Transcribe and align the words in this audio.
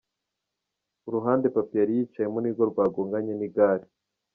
Uruhande 1.07 1.45
Pappy 1.55 1.75
yari 1.81 1.93
yicayemo 1.97 2.37
nirwo 2.41 2.63
rwagonganye 2.71 3.33
n'igare. 3.35 3.85